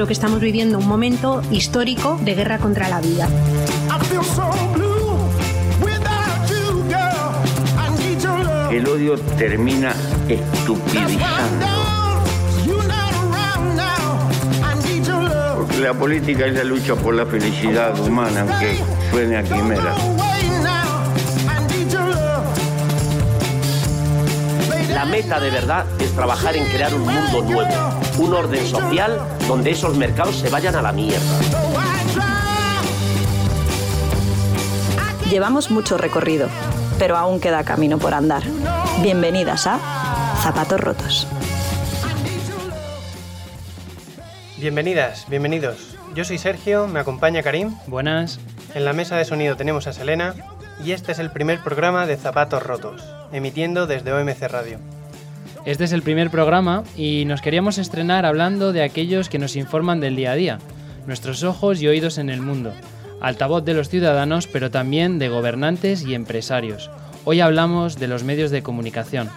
[0.00, 3.28] creo que estamos viviendo un momento histórico de guerra contra la vida.
[8.70, 9.94] El odio termina
[10.26, 11.66] estupidizando.
[15.58, 18.78] Porque la política es la lucha por la felicidad humana, aunque
[19.10, 19.94] suene a quimera.
[24.94, 29.70] La meta de verdad es trabajar en crear un mundo nuevo, un orden social donde
[29.70, 31.40] esos mercados se vayan a la mierda.
[35.30, 36.48] Llevamos mucho recorrido,
[36.98, 38.42] pero aún queda camino por andar.
[39.02, 39.78] Bienvenidas a
[40.42, 41.26] Zapatos Rotos.
[44.58, 45.96] Bienvenidas, bienvenidos.
[46.14, 47.74] Yo soy Sergio, me acompaña Karim.
[47.86, 48.38] Buenas.
[48.74, 50.34] En la mesa de sonido tenemos a Selena
[50.84, 53.02] y este es el primer programa de Zapatos Rotos,
[53.32, 54.78] emitiendo desde OMC Radio.
[55.66, 60.00] Este es el primer programa y nos queríamos estrenar hablando de aquellos que nos informan
[60.00, 60.58] del día a día,
[61.06, 62.72] nuestros ojos y oídos en el mundo,
[63.20, 66.90] altavoz de los ciudadanos pero también de gobernantes y empresarios.
[67.26, 69.28] Hoy hablamos de los medios de comunicación.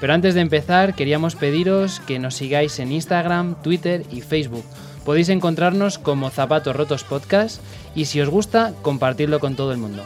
[0.00, 4.64] Pero antes de empezar queríamos pediros que nos sigáis en Instagram, Twitter y Facebook.
[5.06, 7.62] Podéis encontrarnos como Zapatos Rotos Podcast
[7.94, 10.04] y si os gusta, compartirlo con todo el mundo.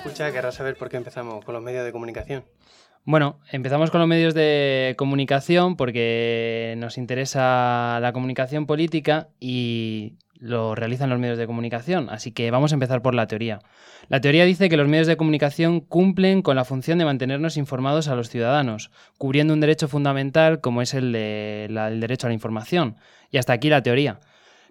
[0.00, 2.44] Escucha querrá saber por qué empezamos con los medios de comunicación.
[3.04, 10.74] Bueno, empezamos con los medios de comunicación porque nos interesa la comunicación política y lo
[10.74, 12.08] realizan los medios de comunicación.
[12.08, 13.58] Así que vamos a empezar por la teoría.
[14.08, 18.08] La teoría dice que los medios de comunicación cumplen con la función de mantenernos informados
[18.08, 21.68] a los ciudadanos, cubriendo un derecho fundamental como es el, de
[22.00, 22.96] derecho a la información.
[23.30, 24.18] Y hasta aquí la teoría.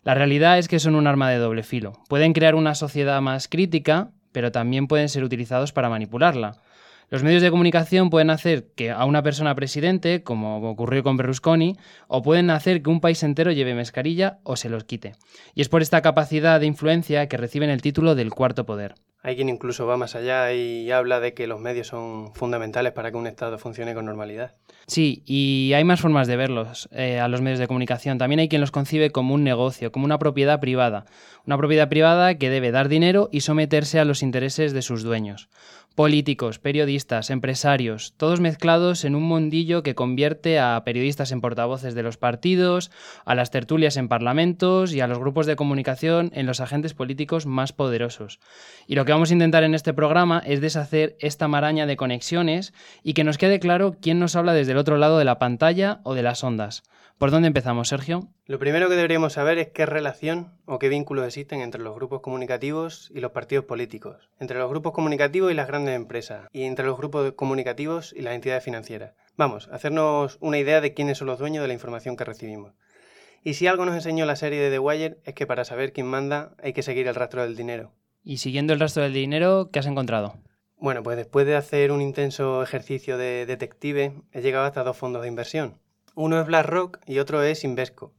[0.01, 1.93] La realidad es que son un arma de doble filo.
[2.07, 6.61] Pueden crear una sociedad más crítica, pero también pueden ser utilizados para manipularla.
[7.09, 11.75] Los medios de comunicación pueden hacer que a una persona presidente, como ocurrió con Berlusconi,
[12.07, 15.11] o pueden hacer que un país entero lleve mascarilla o se los quite.
[15.55, 18.95] Y es por esta capacidad de influencia que reciben el título del cuarto poder.
[19.21, 23.11] Hay quien incluso va más allá y habla de que los medios son fundamentales para
[23.11, 24.55] que un Estado funcione con normalidad.
[24.87, 28.17] Sí, y hay más formas de verlos eh, a los medios de comunicación.
[28.17, 31.05] También hay quien los concibe como un negocio, como una propiedad privada.
[31.45, 35.49] Una propiedad privada que debe dar dinero y someterse a los intereses de sus dueños.
[35.99, 42.03] Políticos, periodistas, empresarios, todos mezclados en un mundillo que convierte a periodistas en portavoces de
[42.03, 42.89] los partidos,
[43.25, 47.45] a las tertulias en parlamentos y a los grupos de comunicación en los agentes políticos
[47.45, 48.39] más poderosos.
[48.87, 52.73] Y lo que vamos a intentar en este programa es deshacer esta maraña de conexiones
[53.03, 55.99] y que nos quede claro quién nos habla desde el otro lado de la pantalla
[56.03, 56.83] o de las ondas.
[57.19, 58.29] ¿Por dónde empezamos, Sergio?
[58.45, 62.21] Lo primero que deberíamos saber es qué relación o qué vínculos existen entre los grupos
[62.21, 66.85] comunicativos y los partidos políticos, entre los grupos comunicativos y las grandes empresas, y entre
[66.85, 69.15] los grupos comunicativos y las entidades financieras.
[69.35, 72.71] Vamos, hacernos una idea de quiénes son los dueños de la información que recibimos.
[73.43, 76.07] Y si algo nos enseñó la serie de The Wire es que para saber quién
[76.07, 77.91] manda hay que seguir el rastro del dinero.
[78.23, 80.35] Y siguiendo el rastro del dinero, ¿qué has encontrado?
[80.77, 85.23] Bueno, pues después de hacer un intenso ejercicio de detective, he llegado hasta dos fondos
[85.23, 85.79] de inversión.
[86.21, 88.13] Uno es BlackRock y otro es Invesco.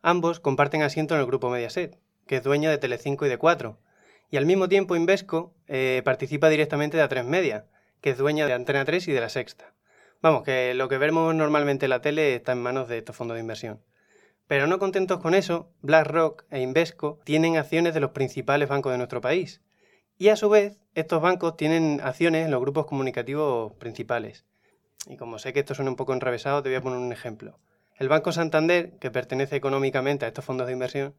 [0.00, 1.98] Ambos comparten asiento en el grupo Mediaset,
[2.28, 3.80] que es dueño de Telecinco y de Cuatro.
[4.30, 7.66] Y al mismo tiempo Invesco eh, participa directamente de A3 Media,
[8.00, 9.74] que es dueña de Antena 3 y de La Sexta.
[10.20, 13.34] Vamos, que lo que vemos normalmente en la tele está en manos de estos fondos
[13.34, 13.82] de inversión.
[14.46, 18.98] Pero no contentos con eso, BlackRock e Invesco tienen acciones de los principales bancos de
[18.98, 19.62] nuestro país.
[20.16, 24.46] Y a su vez, estos bancos tienen acciones en los grupos comunicativos principales.
[25.06, 27.58] Y como sé que esto suena un poco enrevesado, te voy a poner un ejemplo.
[27.96, 31.14] El Banco Santander, que pertenece económicamente a estos fondos de inversión,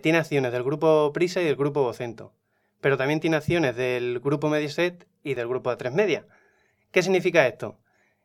[0.00, 2.32] tiene acciones del grupo Prisa y del grupo Vocento,
[2.80, 6.26] pero también tiene acciones del grupo Mediaset y del grupo A3 Media.
[6.90, 7.78] ¿Qué significa esto?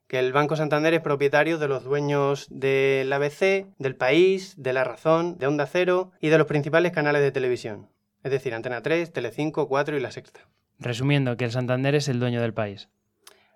[0.08, 4.84] Que el Banco Santander es propietario de los dueños del ABC, del País, de La
[4.84, 7.90] Razón, de Onda Cero y de los principales canales de televisión,
[8.24, 10.42] es decir, Antena 3, Telecinco, 4 y La Sexta.
[10.80, 12.90] Resumiendo, que el Santander es el dueño del país.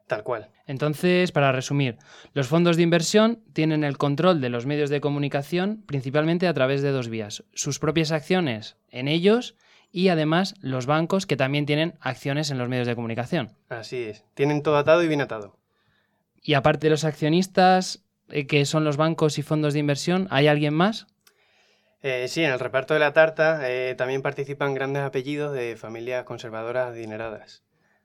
[0.08, 0.50] Tal cual.
[0.68, 1.98] Entonces, para resumir,
[2.34, 6.82] los fondos de inversión tienen el control de los medios de comunicación principalmente a través
[6.82, 7.44] de dos vías.
[7.54, 9.56] Sus propias acciones en ellos
[9.92, 13.52] y además los bancos que también tienen acciones en los medios de comunicación.
[13.70, 14.26] Así es.
[14.34, 15.58] Tienen todo atado y bien atado.
[16.42, 20.48] Y aparte de los accionistas, eh, que son los bancos y fondos de inversión, ¿hay
[20.48, 21.08] alguien más?
[22.02, 26.26] Eh, sí, en el reparto de la tarta eh, también participan grandes apellidos de familias
[26.26, 27.63] conservadoras adineradas.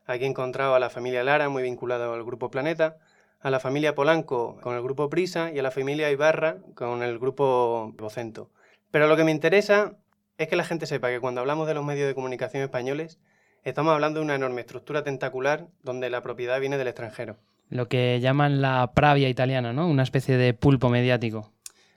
[0.09, 2.97] Aquí he encontrado a la familia Lara, muy vinculada al grupo Planeta,
[3.41, 7.19] a la familia Polanco con el grupo Prisa y a la familia Ibarra con el
[7.19, 8.51] grupo Vocento.
[8.91, 9.93] Pero lo que me interesa
[10.39, 13.19] es que la gente sepa que cuando hablamos de los medios de comunicación españoles,
[13.65, 17.37] estamos hablando de una enorme estructura tentacular donde la propiedad viene del extranjero.
[17.69, 19.87] Lo que llaman la pravia italiana, ¿no?
[19.89, 21.53] Una especie de pulpo mediático.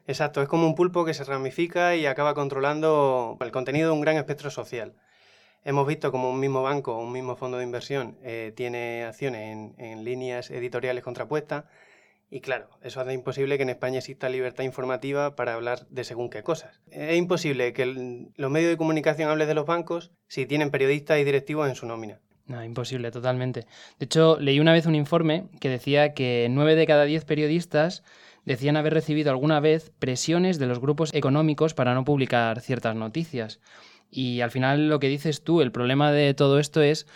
[0.06, 4.02] Exacto, es como un pulpo que se ramifica y acaba controlando el contenido de un
[4.02, 4.96] gran espectro social.
[5.64, 10.04] Hemos visto como un mismo banco, un mismo fondo de inversión, eh, tiene acciones en,
[10.04, 11.66] líneas editoriales contrapuestas
[12.32, 16.30] y claro, eso hace imposible que en España exista libertad informativa para hablar de según
[16.30, 16.82] qué cosas.
[16.90, 17.86] Es imposible que
[18.36, 21.86] los medios de comunicación hablen de los bancos si tienen periodistas y directivos en su
[21.86, 22.20] nómina.
[22.48, 23.68] No, imposible, totalmente.
[24.00, 28.04] De hecho, leí una vez un informe que decía que nueve de cada diez periodistas
[28.46, 33.60] decían haber recibido alguna vez presiones de los grupos económicos para no publicar ciertas noticias.
[34.12, 37.08] Y al final lo que dices tú, el problema de todo esto es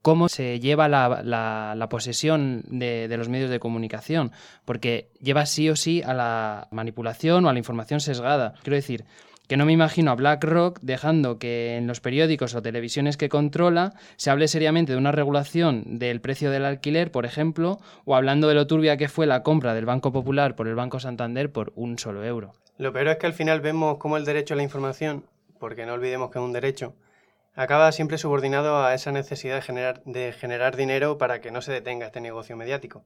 [0.00, 4.30] cómo se lleva la, posesión de, de, los medios de comunicación,
[4.64, 8.54] porque lleva sí o sí a la manipulación o a la información sesgada.
[8.62, 9.04] Quiero decir,
[9.48, 13.94] que no me imagino a BlackRock dejando que en los periódicos o televisiones que controla
[14.16, 18.54] se hable seriamente de una regulación del precio del alquiler, por ejemplo, o hablando de
[18.54, 21.98] lo turbia que fue la compra del Banco Popular por el Banco Santander por un
[21.98, 22.52] solo euro.
[22.78, 25.24] Lo peor es que al final vemos cómo el derecho a la información
[25.58, 26.94] porque no olvidemos que es un derecho,
[27.54, 31.72] acaba siempre subordinado a esa necesidad de generar, de generar dinero para que no se
[31.72, 33.04] detenga este negocio mediático.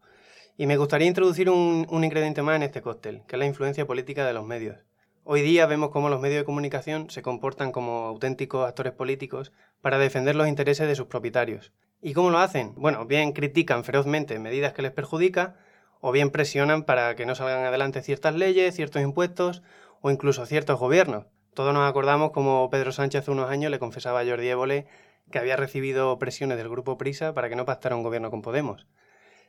[0.56, 3.86] Y me gustaría introducir un, un ingrediente más en este cóctel, que es la influencia
[3.86, 4.76] política de los medios.
[5.24, 9.98] Hoy día vemos cómo los medios de comunicación se comportan como auténticos actores políticos para
[9.98, 11.72] defender los intereses de sus propietarios.
[12.02, 12.74] ¿Y cómo lo hacen?
[12.76, 15.56] Bueno, bien critican ferozmente medidas que les perjudican,
[16.00, 19.62] o bien presionan para que no salgan adelante ciertas leyes, ciertos impuestos
[20.00, 21.26] o incluso ciertos gobiernos.
[21.54, 24.86] Todos nos acordamos como Pedro Sánchez hace unos años le confesaba a Jordi Évole
[25.30, 28.86] que había recibido presiones del grupo Prisa para que no pactara un gobierno con Podemos.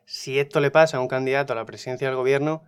[0.05, 2.63] Si esto le pasa a un candidato a la presidencia del gobierno,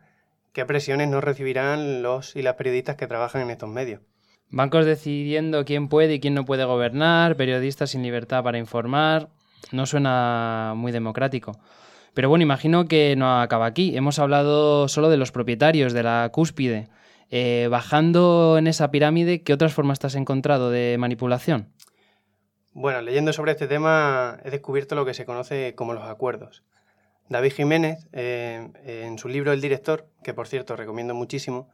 [0.51, 4.01] ¿qué presiones no recibirán los y las periodistas que trabajan en estos medios?
[4.49, 9.29] Bancos decidiendo quién puede y quién no puede gobernar, periodistas sin libertad para informar.
[9.71, 11.53] No suena muy democrático.
[12.13, 13.97] Pero bueno, imagino que no acaba aquí.
[13.97, 16.87] Hemos hablado solo de los propietarios, de la cúspide.
[17.29, 21.69] Eh, bajando en esa pirámide, ¿qué otras formas te has encontrado de manipulación?
[22.73, 26.63] Bueno, leyendo sobre este tema he descubierto lo que se conoce como los acuerdos.
[27.29, 31.69] David Jiménez, eh, en su libro El director, que por cierto recomiendo muchísimo,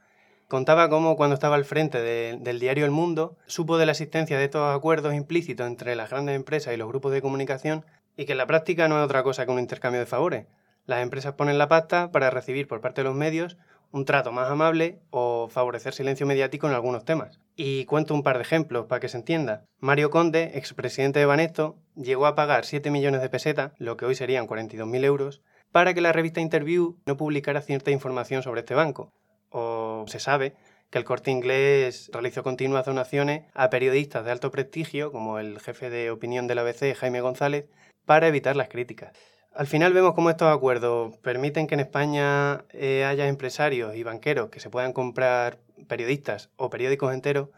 [0.47, 4.45] contaba cómo cuando estaba al frente del diario El Mundo, supo de la existencia de
[4.45, 7.85] estos acuerdos implícitos entre las grandes empresas y los grupos de comunicación
[8.17, 10.47] y que en la práctica no es otra cosa que un intercambio de favores.
[10.85, 13.57] Las empresas ponen la pasta para recibir por parte de los medios
[13.91, 17.39] un trato más amable o favorecer silencio mediático en algunos temas.
[17.55, 19.65] Y cuento un par de ejemplos para que se entienda.
[19.79, 24.15] Mario Conde, expresidente de Banesto, llegó a pagar 7 millones de pesetas, lo que hoy
[24.15, 25.41] serían 42.000 euros,
[25.71, 29.11] para que la revista Interview no publicara cierta información sobre este banco.
[29.49, 30.55] O se sabe
[30.89, 35.89] que el corte inglés realizó continuas donaciones a periodistas de alto prestigio, como el jefe
[35.89, 37.65] de opinión de la ABC, Jaime González,
[38.05, 39.13] para evitar las críticas.
[39.53, 44.49] Al final vemos cómo estos acuerdos permiten que en España eh, haya empresarios y banqueros
[44.49, 47.49] que se puedan comprar periodistas o periódicos enteros,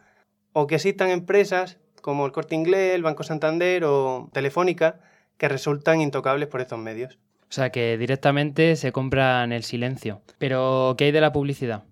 [0.53, 4.99] o que existan empresas como el Corte Inglés, el Banco Santander o Telefónica
[5.37, 7.19] que resultan intocables por estos medios.
[7.49, 10.21] O sea que directamente se compran el silencio.
[10.37, 11.83] Pero, ¿qué hay de la publicidad?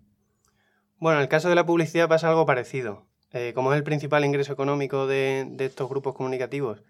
[0.97, 3.05] Bueno, en el caso de la publicidad pasa algo parecido.
[3.31, 6.81] Eh, como es el principal ingreso económico de estos grupos comunicativos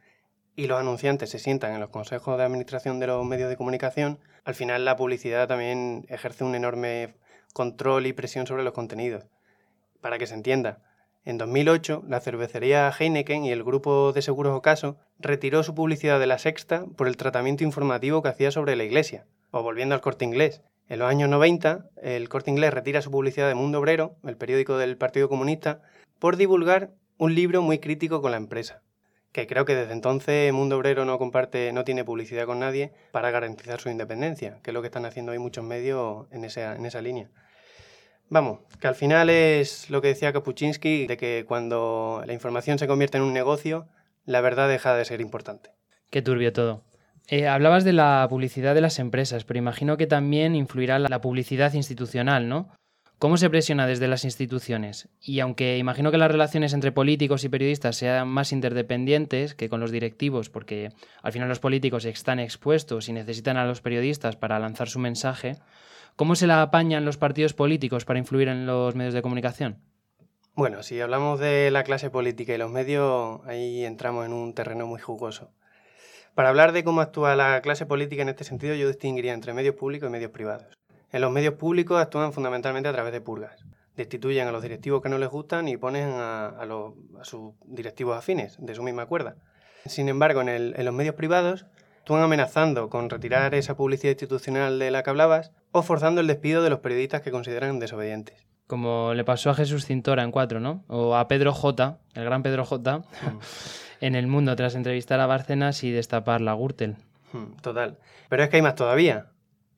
[0.59, 4.19] y los anunciantes se sientan en los consejos de administración de los medios de comunicación,
[4.43, 7.13] al final la publicidad también ejerce un enorme
[7.53, 9.23] control y presión sobre los contenidos.
[10.01, 10.81] Para que se entienda,
[11.23, 16.27] en 2008 la cervecería Heineken y el grupo de seguros Ocaso retiró su publicidad de
[16.27, 19.27] la sexta por el tratamiento informativo que hacía sobre la iglesia.
[19.51, 23.47] O volviendo al corte inglés, en los años 90 el corte inglés retira su publicidad
[23.47, 25.81] de Mundo Obrero, el periódico del Partido Comunista,
[26.19, 28.83] por divulgar un libro muy crítico con la empresa
[29.31, 33.31] que creo que desde entonces Mundo Obrero no comparte, no tiene publicidad con nadie para
[33.31, 36.85] garantizar su independencia, que es lo que están haciendo hoy muchos medios en esa, en
[36.85, 37.29] esa línea.
[38.29, 42.87] Vamos, que al final es lo que decía Kapuczynski, de que cuando la información se
[42.87, 43.87] convierte en un negocio,
[44.25, 45.71] la verdad deja de ser importante.
[46.11, 46.83] Qué turbio todo.
[47.27, 51.73] Eh, hablabas de la publicidad de las empresas, pero imagino que también influirá la publicidad
[51.73, 52.69] institucional, ¿no?
[53.19, 55.09] ¿Cómo se presiona desde las instituciones?
[55.21, 59.81] Y aunque imagino que las relaciones entre políticos y periodistas sean más interdependientes que con
[59.81, 64.57] los directivos, porque al final los políticos están expuestos y necesitan a los periodistas para
[64.57, 65.57] lanzar su mensaje,
[66.15, 69.79] ¿cómo se la apañan los partidos políticos para influir en los medios de comunicación?
[70.55, 74.87] Bueno, si hablamos de la clase política y los medios, ahí entramos en un terreno
[74.87, 75.51] muy jugoso.
[76.35, 79.75] Para hablar de cómo actúa la clase política en este sentido, yo distinguiría entre medios
[79.75, 80.78] públicos y medios privados.
[81.11, 85.09] En los medios públicos actúan fundamentalmente a través de purgas, destituyen a los directivos que
[85.09, 86.67] no les gustan y ponen a,
[87.23, 89.35] sus directivos afines de su misma cuerda.
[89.85, 91.65] Sin embargo, en, los medios privados
[91.97, 96.63] están amenazando con retirar esa publicidad institucional de la que hablabas o forzando el despido
[96.63, 98.47] de los periodistas que consideran desobedientes.
[98.67, 100.83] Como le pasó a Jesús Cintora en Cuatro, ¿no?
[100.87, 103.03] O a Pedro J, el gran Pedro J, mm.
[104.01, 106.97] en El Mundo tras entrevistar a Bárcenas y destapar la Gürtel.
[107.33, 107.97] Mm, total.
[108.29, 109.27] Pero es que hay más todavía.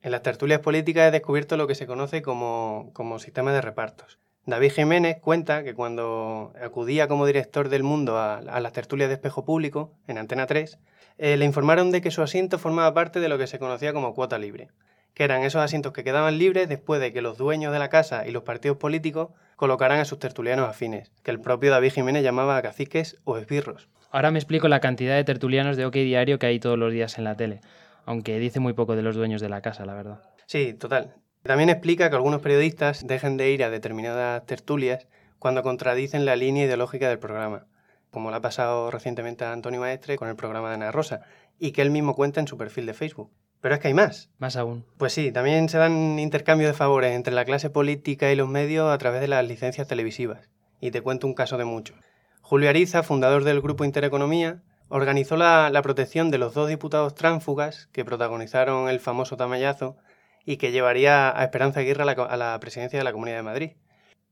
[0.02, 4.18] En las tertulias políticas he descubierto lo que se conoce como, como sistema de repartos.
[4.46, 9.44] David Jiménez cuenta que cuando acudía como director del mundo a, las tertulias de espejo
[9.44, 10.80] público, en Antena 3,
[11.18, 14.12] eh, le informaron de que su asiento formaba parte de lo que se conocía como
[14.12, 14.70] cuota libre,
[15.14, 18.26] que eran esos asientos que quedaban libres después de que los dueños de la casa
[18.26, 22.60] y los partidos políticos colocaran a sus tertulianos afines, que el propio David Jiménez llamaba
[22.60, 23.88] caciques o esbirros.
[24.10, 27.16] Ahora me explico la cantidad de tertulianos de OK Diario que hay todos los días
[27.18, 27.60] en la tele
[28.04, 30.22] aunque dice muy poco de los dueños de la casa, la verdad.
[30.46, 31.14] Sí, total.
[31.42, 36.66] También explica que algunos periodistas dejen de ir a determinadas tertulias cuando contradicen la línea
[36.66, 37.66] ideológica del programa,
[38.10, 41.22] como le ha pasado recientemente a Antonio Maestre con el programa de Ana Rosa,
[41.58, 43.30] y que él mismo cuenta en su perfil de Facebook.
[43.60, 44.30] Pero es que hay más.
[44.38, 44.84] Más aún.
[44.98, 48.92] Pues sí, también se dan intercambios de favores entre la clase política y los medios
[48.92, 50.50] a través de las licencias televisivas.
[50.80, 51.96] Y te cuento un caso de muchos.
[52.40, 54.62] Julio Ariza, fundador del grupo Intereconomía,
[54.92, 59.96] organizó la, protección de los dos diputados tránsfugas que protagonizaron el famoso tamallazo
[60.44, 63.70] y que llevaría a Esperanza Aguirre a la, presidencia de la Comunidad de Madrid.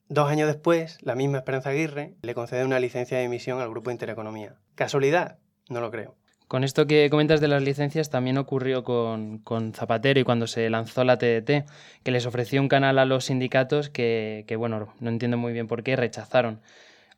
[0.08, 3.90] Dos años después, la misma Esperanza Aguirre le concede una licencia de emisión al Grupo
[3.90, 4.56] Intereconomía.
[4.74, 5.38] ¿Casualidad?
[5.70, 6.14] No lo creo.
[6.46, 11.04] Con esto que comentas de las licencias también ocurrió con, Zapatero y cuando se lanzó
[11.04, 11.64] la TDT,
[12.02, 15.68] que les ofreció un canal a los sindicatos que, que, bueno, no entiendo muy bien
[15.68, 16.60] por qué, rechazaron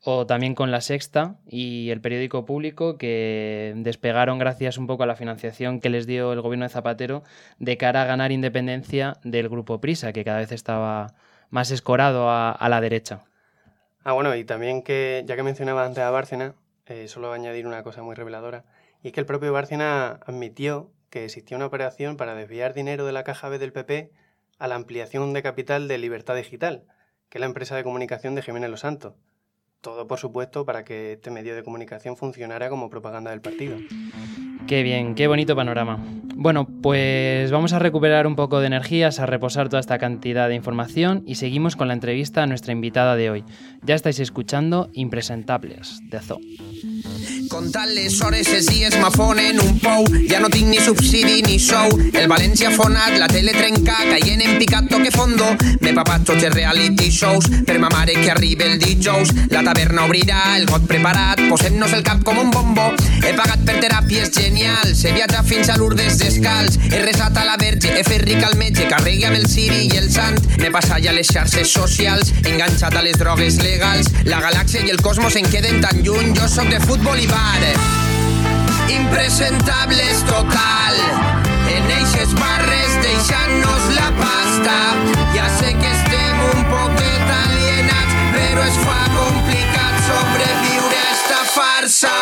[0.05, 5.07] o también con La Sexta y el periódico público que despegaron gracias un poco a
[5.07, 7.23] la financiación que les dio el gobierno de Zapatero
[7.61, 11.15] de cara a ganar independencia del grupo Prisa, que cada vez estaba
[11.51, 13.21] más escorado a, la derecha.
[14.03, 16.55] Ah, bueno, y también que, ya que mencionaba antes a Bárcena,
[16.87, 18.65] eh, solo añadir una cosa muy reveladora,
[19.03, 23.13] y es que el propio Bárcena admitió que existía una operación para desviar dinero de
[23.13, 24.11] la caja B del PP
[24.59, 26.85] a la ampliación de capital de Libertad Digital,
[27.29, 29.15] que es la empresa de comunicación de Jiménez Los Santos.
[29.83, 33.77] Todo, por supuesto, para que este medio de comunicación funcionara como propaganda del partido.
[34.69, 35.99] Qué bien, qué bonito panorama.
[36.37, 40.55] Bueno, pues vamos a recuperar un poco de energías, a reposar toda esta cantidad de
[40.55, 43.45] información y seguimos con la entrevista a nuestra invitada de hoy.
[43.83, 46.39] Ya estáis escuchando Impresentables, de Zoo.
[47.53, 50.07] Comptant les hores, els dies m'afonen un pou.
[50.25, 51.91] Ja no tinc ni subsidi ni sou.
[52.17, 55.51] El València fonat, la tele trenca, caient en picat toque fondo.
[55.83, 59.35] M'he papat tots els reality shows per ma mare que arriba el dijous.
[59.53, 62.87] La taverna obrirà, el got preparat, posem-nos el cap com un bombo.
[63.21, 66.81] He pagat per teràpies genials, he viatjat fins a Lourdes descalç.
[66.89, 70.01] He resat a la verge, he fet ric al metge, carregui amb el Siri i
[70.01, 70.41] el Sant.
[70.57, 74.09] M'he passat ja les xarxes socials, enganxat a les drogues legals.
[74.25, 77.63] La galàxia i el cosmos en queden tan lluny, jo sóc de futbol i bar.
[78.89, 80.95] Impresentables total.
[81.75, 84.77] En eixes barres deixant-nos la pasta.
[85.35, 92.17] Ja sé que estem un poquet alienats, però es fa complicat sobreviure a esta farsa.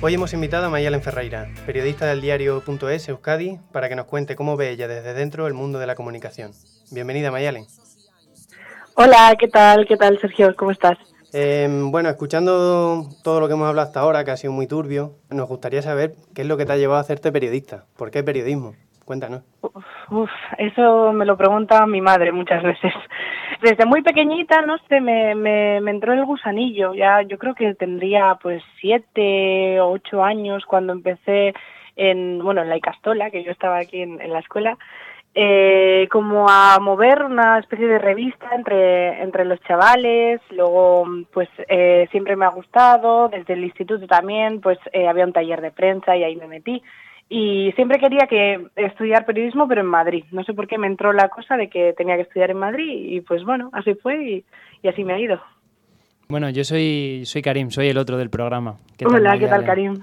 [0.00, 4.56] Hoy hemos invitado a Mayalen Ferreira, periodista del diario.es Euskadi, para que nos cuente cómo
[4.56, 6.52] ve ella desde dentro el mundo de la comunicación.
[6.92, 7.66] Bienvenida, Mayalen.
[8.94, 9.86] Hola, ¿qué tal?
[9.88, 10.54] ¿Qué tal, Sergio?
[10.56, 10.96] ¿Cómo estás?
[11.32, 15.16] Em, bueno, escuchando todo lo que hemos hablado hasta ahora, que ha sido muy turbio,
[15.30, 17.86] nos gustaría saber qué es lo que te ha llevado a hacerte periodista.
[17.96, 18.76] ¿Por qué periodismo?
[19.08, 19.42] Cuéntanos.
[20.10, 22.92] Uf, eso me lo pregunta mi madre muchas veces.
[23.62, 26.92] Desde muy pequeñita, no sé, me, me, entró el gusanillo.
[26.92, 31.54] Ya, yo creo que tendría pues siete o ocho años cuando empecé
[31.96, 34.76] en, bueno, en la Icastola, que yo estaba aquí en, la escuela,
[35.34, 42.08] eh, como a mover una especie de revista entre, entre los chavales, luego pues eh,
[42.10, 46.14] siempre me ha gustado, desde el instituto también, pues eh, había un taller de prensa
[46.14, 46.82] y ahí me metí
[47.28, 50.24] y siempre quería que estudiar periodismo pero en Madrid.
[50.32, 52.90] No sé por qué me entró la cosa de que tenía que estudiar en Madrid
[52.90, 54.44] y pues bueno, así fue
[54.82, 55.40] y, así me ha ido.
[56.28, 58.76] Bueno, yo soy, soy Karim, soy el otro del programa.
[59.04, 60.02] Hola, ¿qué tal Karim?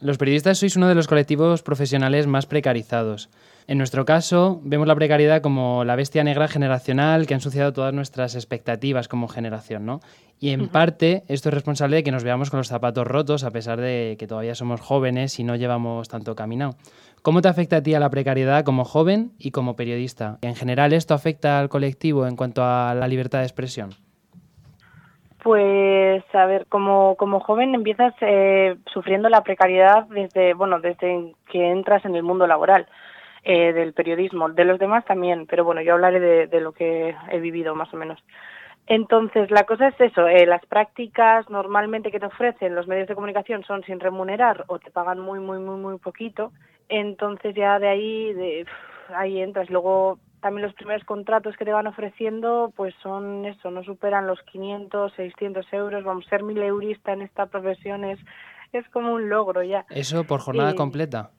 [0.00, 3.30] Los periodistas sois uno de los colectivos profesionales más precarizados.
[3.66, 7.94] En nuestro caso, vemos la precariedad como la bestia negra generacional que ha ensuciado todas
[7.94, 10.00] nuestras expectativas como generación, ¿no?
[10.38, 13.50] Y en parte esto es responsable de que nos veamos con los zapatos rotos a
[13.50, 16.74] pesar de que todavía somos jóvenes y no llevamos tanto caminado.
[17.22, 20.36] ¿Cómo te afecta a ti a la precariedad como joven y como periodista?
[20.42, 23.90] En general, ¿esto afecta al colectivo en cuanto a la libertad de expresión?
[25.42, 31.70] Pues, a ver, como, como joven empiezas eh, sufriendo la precariedad desde, bueno, desde que
[31.70, 32.86] entras en el mundo laboral.
[33.46, 37.40] Eh, del periodismo, de los demás también, pero bueno, yo hablaré de, lo que he
[37.40, 38.18] vivido más o menos.
[38.86, 43.14] Entonces, la cosa es eso, eh, las prácticas normalmente que te ofrecen los medios de
[43.14, 46.52] comunicación son sin remunerar o te pagan muy, muy, muy, muy poquito,
[46.88, 48.66] entonces ya de ahí, de,
[49.14, 49.68] ahí entras.
[49.68, 54.40] Luego también los primeros contratos que te van ofreciendo, pues son eso, no superan los
[54.44, 58.18] 500, 600 euros, vamos, ser mil eurista en esta profesión es,
[58.72, 59.84] es como un logro ya.
[59.90, 61.30] ¿Eso por jornada completa?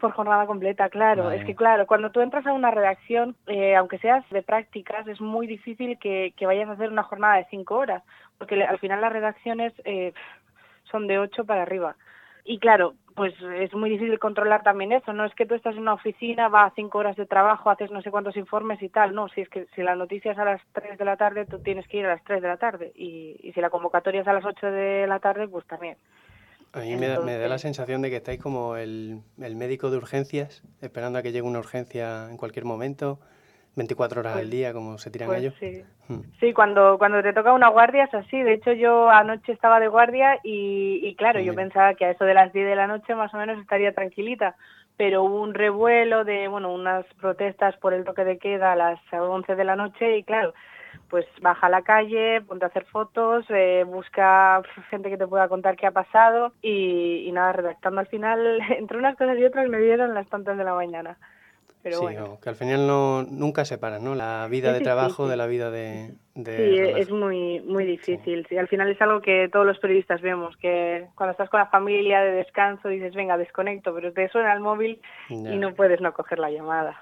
[0.00, 1.30] Por jornada completa, claro.
[1.30, 5.20] Es que, claro, cuando tú entras a una redacción, eh, aunque seas de prácticas, es
[5.20, 8.02] muy difícil que, vayas a hacer una jornada de cinco horas,
[8.38, 10.14] porque al final las redacciones eh,
[10.84, 11.96] son de ocho para arriba.
[12.44, 15.12] Y claro, pues es muy difícil controlar también eso.
[15.12, 17.90] No es que tú estás en una oficina, va a cinco horas de trabajo, haces
[17.90, 19.14] no sé cuántos informes y tal.
[19.14, 21.58] No, si es que si la noticia es a las tres de la tarde, tú
[21.58, 22.92] tienes que ir a las tres de la tarde.
[22.94, 25.98] Y, y si la convocatoria es a las ocho de la tarde, pues también.
[26.72, 31.18] A mí me, da, la sensación de que estáis como el, médico de urgencias, esperando
[31.18, 33.18] a que llegue una urgencia en cualquier momento,
[33.74, 35.54] 24 horas al pues, día, como se tiran pues ellos.
[35.58, 36.20] Sí, hmm.
[36.38, 38.40] sí cuando, cuando te toca una guardia es así.
[38.40, 42.34] De hecho, yo anoche estaba de guardia y, claro, yo pensaba que a eso de
[42.34, 44.54] las 10 de la noche más o menos estaría tranquilita.
[44.96, 49.00] Pero hubo un revuelo de, bueno, unas protestas por el toque de queda a las
[49.12, 50.52] 11 de la noche y claro,
[51.10, 55.48] pues baja a la calle, ponte a hacer fotos, eh, busca gente que te pueda
[55.48, 59.78] contar qué ha pasado y, nada, redactando al final, entre unas cosas y otras me
[59.78, 61.18] dieron las tantas de la mañana.
[61.82, 64.14] Pero sí, que al final no, nunca separan, ¿no?
[64.14, 66.10] La vida de trabajo de la vida de...
[66.34, 68.46] sí, es muy, muy difícil.
[68.50, 68.58] Sí.
[68.58, 72.20] al final es algo que todos los periodistas vemos, que cuando estás con la familia
[72.20, 75.00] de descanso dices, venga, desconecto, pero te suena el móvil
[75.30, 77.00] y no puedes no coger la llamada.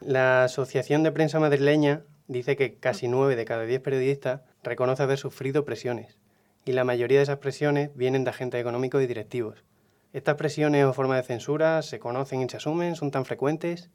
[0.00, 5.18] La Asociación de Prensa Madrileña dice que casi nueve de cada diez periodistas reconoce haber
[5.18, 6.20] sufrido presiones,
[6.64, 9.64] y la mayoría de esas presiones vienen de agentes económicos y directivos.
[10.12, 12.94] ¿Estas presiones o formas de censura se conocen y se asumen?
[12.94, 13.90] ¿Son tan frecuentes?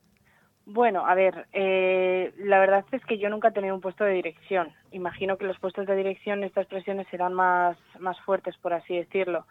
[0.65, 4.11] Bueno, a ver, eh, la verdad es que yo nunca he tenido un puesto de
[4.11, 4.73] dirección.
[4.91, 9.45] Imagino que los puestos de dirección estas presiones serán más, más fuertes, por así decirlo.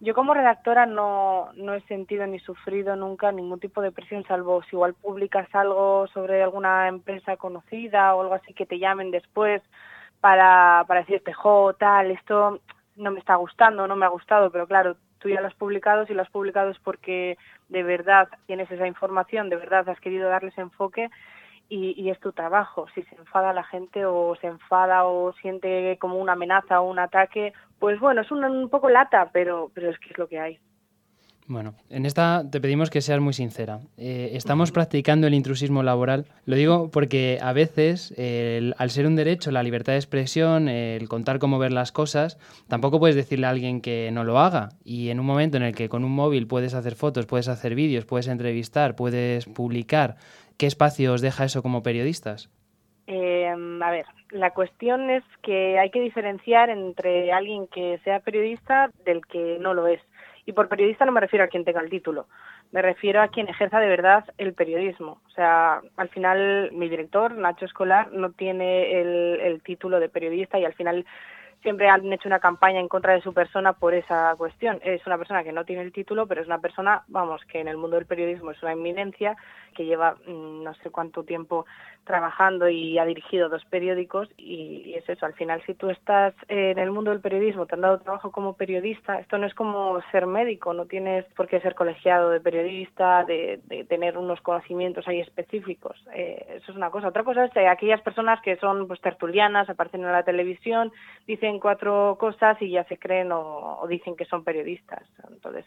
[0.00, 4.62] Yo como redactora no, no he sentido ni sufrido nunca ningún tipo de presión, salvo
[4.64, 9.62] si igual publicas algo sobre alguna empresa conocida o algo así que te llamen después
[10.20, 12.60] para, para decirte, jo, tal, esto
[12.96, 16.04] no me está gustando, no me ha gustado, pero claro, tú ya lo has publicado,
[16.06, 20.28] si lo has publicado es porque de verdad tienes esa información, de verdad has querido
[20.28, 21.10] darles enfoque
[21.68, 22.86] y, y, es tu trabajo.
[22.94, 26.98] Si se enfada la gente o se enfada o siente como una amenaza o un
[26.98, 30.58] ataque, pues bueno, es un, poco lata, pero, pero es que es lo que hay.
[31.48, 33.78] Bueno, en esta te pedimos que seas muy sincera.
[33.96, 36.26] Eh, estamos practicando el intrusismo laboral.
[36.44, 38.12] Lo digo porque a veces,
[38.76, 42.98] al ser un derecho, la libertad de expresión, el contar cómo ver las cosas, tampoco
[42.98, 44.70] puedes decirle a alguien que no lo haga.
[44.82, 47.76] Y en un momento en el que con un móvil puedes hacer fotos, puedes hacer
[47.76, 50.16] vídeos, puedes entrevistar, puedes publicar,
[50.58, 52.50] ¿qué espacio os deja eso como periodistas?
[53.06, 58.90] Eh, a ver, la cuestión es que hay que diferenciar entre alguien que sea periodista
[59.04, 60.00] del que no lo es.
[60.44, 62.28] Y por periodista no me refiero a quien tenga el título,
[62.72, 65.20] me refiero a quien ejerza de verdad el periodismo.
[65.26, 70.58] O sea, al final mi director, Nacho Escolar, no tiene el, el título de periodista
[70.58, 71.06] y al final
[71.62, 74.80] siempre han hecho una campaña en contra de su persona por esa cuestión.
[74.82, 77.68] Es una persona que no tiene el título, pero es una persona, vamos, que en
[77.68, 79.36] el mundo del periodismo es una eminencia,
[79.76, 81.66] que lleva mm, no sé cuánto tiempo
[82.04, 86.78] trabajando y ha dirigido dos periódicos y, es eso, al final si tú estás en
[86.78, 90.26] el mundo del periodismo, te han dado trabajo como periodista, esto no es como ser
[90.26, 96.02] médico, no tienes por qué ser colegiado de periodista, de, tener unos conocimientos ahí específicos,
[96.14, 97.08] eh, eso es una cosa.
[97.08, 100.92] Otra cosa es aquellas personas que son pues tertulianas, aparecen en la televisión,
[101.26, 105.02] dicen cuatro cosas y ya se creen o, dicen que son periodistas.
[105.30, 105.64] Entonces,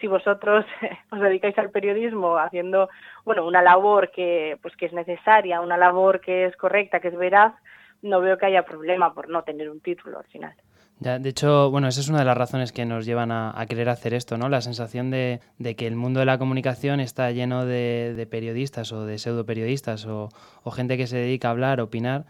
[0.00, 0.64] si vosotros
[1.10, 2.88] os dedicáis al periodismo haciendo,
[3.24, 7.16] bueno, una labor que, pues, que es necesaria, una labor que es correcta, que es
[7.16, 7.54] veraz,
[8.02, 10.54] no veo que haya problema por no tener un título al final.
[11.02, 13.88] Ya, de hecho, bueno, esa es una de las razones que nos llevan a, querer
[13.88, 14.48] hacer esto, ¿no?
[14.48, 15.40] La sensación de,
[15.76, 20.28] que el mundo de la comunicación está lleno de, periodistas o de pseudo periodistas o,
[20.70, 22.24] gente que se dedica a hablar, opinar,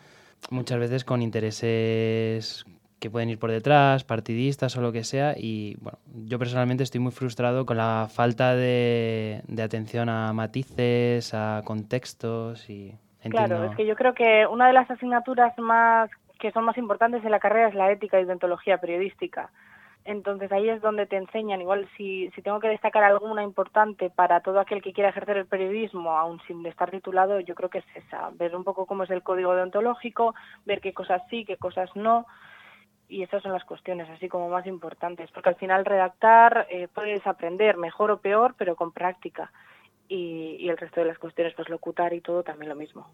[0.50, 2.64] muchas veces con intereses
[3.02, 5.34] que pueden ir por detrás, partidistas o lo que sea.
[5.36, 11.62] Y bueno, yo personalmente estoy muy frustrado con la falta de, atención a matices, a
[11.64, 12.96] contextos y...
[13.28, 16.10] Claro, es que yo creo que una de las asignaturas más
[16.40, 19.50] que son más importantes en la carrera es la ética y deontología periodística.
[20.04, 24.40] Entonces ahí es donde te enseñan, igual si, si tengo que destacar alguna importante para
[24.40, 27.84] todo aquel que quiera ejercer el periodismo, aún sin estar titulado, yo creo que es
[27.94, 30.34] esa, ver un poco cómo es el código deontológico,
[30.66, 32.26] ver qué cosas sí, qué cosas no,
[33.12, 37.24] y esas son las cuestiones así como más importantes, porque al final redactar eh, puedes
[37.26, 39.52] aprender mejor o peor, pero con práctica,
[40.08, 43.06] y, el resto de las cuestiones, pues locutar y todo también lo mismo.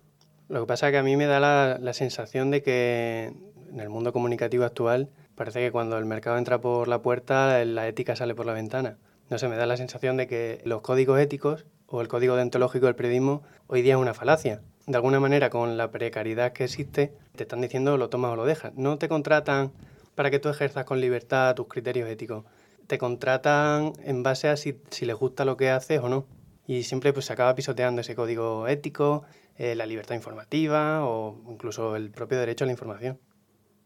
[0.49, 3.33] Lo que pasa es que a mí me da la, la sensación de que
[3.71, 7.89] en el mundo comunicativo actual parece que cuando el mercado entra por la puerta, la
[7.89, 8.99] ética sale por la ventana.
[9.31, 12.87] No sé, me da la sensación de que los códigos éticos o el código deontológico
[12.87, 14.61] del periodismo hoy día es una falacia.
[14.89, 18.47] De alguna manera, con la precariedad que existe, te están diciendo lo tomas o lo
[18.47, 18.73] dejas.
[18.75, 19.71] No te contratan
[20.15, 22.47] para que tú ejerzas con libertad tus criterios éticos.
[22.87, 26.25] Te contratan en base a si, les gusta lo que haces o no.
[26.67, 29.27] Y siempre pues, se acaba pisoteando ese código ético,
[29.59, 33.19] eh, la libertad informativa o incluso el propio derecho a la información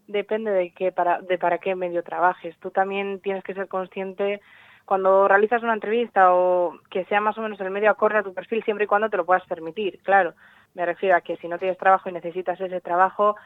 [0.07, 2.57] depende de qué para de para qué medio trabajes.
[2.59, 4.41] Tú también tienes que ser consciente
[4.85, 8.35] cuando realizas una entrevista o que sea más o menos el medio acorde a tu
[8.35, 10.01] perfil siempre y cuando te lo puedas permitir.
[10.03, 10.35] Claro,
[10.75, 13.37] me refiero a que si no tienes trabajo y necesitas ese trabajo,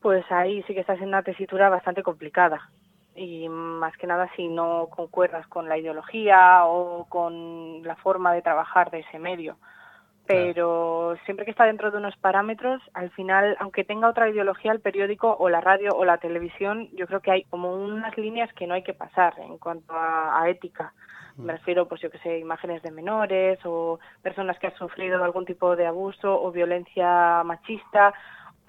[0.00, 2.70] pues ahí sí que estás en una tesitura bastante complicada.
[3.16, 8.42] Y más que nada si no concuerdas con la ideología o con la forma de
[8.42, 9.56] trabajar de ese medio
[10.26, 14.80] pero siempre que está dentro de unos parámetros, al final, aunque tenga otra ideología el
[14.80, 18.66] periódico o la radio o la televisión, yo creo que hay como unas líneas que
[18.66, 20.94] no hay que pasar en cuanto a, ética.
[21.36, 21.56] Me mm.
[21.56, 25.76] refiero, pues yo que sé, imágenes de menores o personas que han sufrido algún tipo
[25.76, 28.14] de abuso o violencia machista,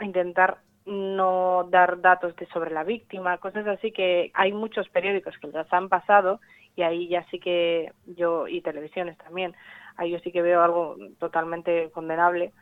[0.01, 5.47] intentar no dar datos de sobre la víctima, cosas así que hay muchos periódicos que
[5.47, 6.39] las han pasado
[6.75, 9.55] y ahí ya sí que yo y televisiones también
[9.97, 12.53] ahí yo sí que veo algo totalmente condenable,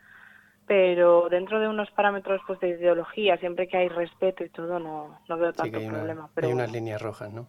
[0.66, 5.18] pero dentro de unos parámetros pues de ideología, siempre que hay respeto y todo, no,
[5.28, 6.30] no veo tanto problema.
[6.36, 7.46] Hay unas líneas rojas, ¿no?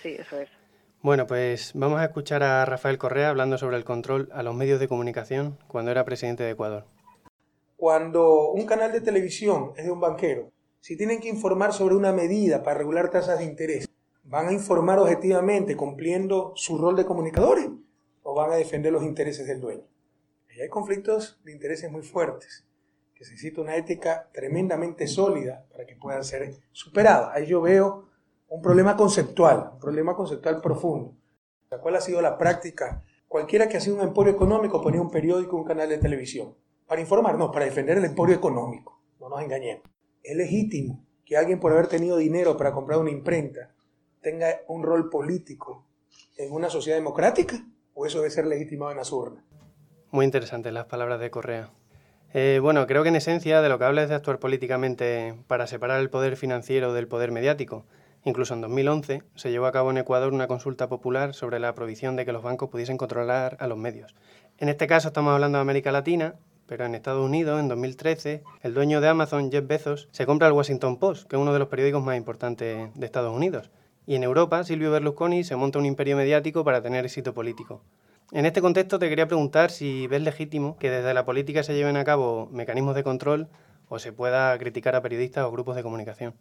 [0.00, 0.50] Sí, eso es.
[1.02, 4.78] Bueno, pues vamos a escuchar a Rafael Correa hablando sobre el control a los medios
[4.78, 6.84] de comunicación cuando era presidente de Ecuador.
[7.76, 12.12] Cuando un canal de televisión es de un banquero, si tienen que informar sobre una
[12.12, 13.88] medida para regular tasas de interés,
[14.22, 17.68] ¿van a informar objetivamente cumpliendo su rol de comunicadores?
[18.22, 19.84] o van a defender los intereses del dueño.
[20.54, 22.64] Y hay conflictos de intereses muy fuertes,
[23.14, 27.34] que se necesita una ética tremendamente sólida para que puedan ser superadas.
[27.34, 28.11] Ahí yo veo
[28.52, 31.16] un problema conceptual, un problema conceptual profundo.
[31.80, 33.02] ¿Cuál ha sido la práctica?
[33.26, 36.54] Cualquiera que ha sido un emporio económico ponía un periódico, un canal de televisión.
[36.86, 39.00] Para informar, no, para defender el emporio económico.
[39.18, 39.84] No nos engañemos.
[40.22, 43.74] Es legítimo que alguien por haber tenido dinero para comprar una imprenta
[44.20, 45.86] tenga un rol político
[46.36, 49.42] en una sociedad democrática o eso debe ser legitimado en las urnas.
[50.10, 51.70] Muy interesantes las palabras de Correa.
[52.34, 55.66] Eh, bueno, creo que en esencia de lo que habla es de actuar políticamente para
[55.66, 57.86] separar el poder financiero del poder mediático.
[58.24, 62.14] Incluso en 2011 se llevó a cabo en Ecuador una consulta popular sobre la prohibición
[62.14, 64.14] de que los bancos pudiesen controlar a los medios.
[64.58, 68.74] En este caso estamos hablando de América Latina, pero en Estados Unidos, en 2013, el
[68.74, 71.68] dueño de Amazon, Jeff Bezos, se compra el Washington Post, que es uno de los
[71.68, 73.70] periódicos más importantes de Estados Unidos.
[74.06, 77.82] Y en Europa, Silvio Berlusconi se monta un imperio mediático para tener éxito político.
[78.30, 81.96] En este contexto te quería preguntar si ves legítimo que desde la política se lleven
[81.96, 83.48] a cabo mecanismos de control
[83.88, 86.34] o se pueda criticar a periodistas o grupos de comunicación.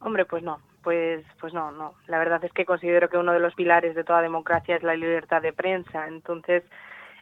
[0.00, 1.94] Hombre, pues no, pues, pues no, no.
[2.06, 4.94] La verdad es que considero que uno de los pilares de toda democracia es la
[4.94, 6.06] libertad de prensa.
[6.06, 6.62] Entonces,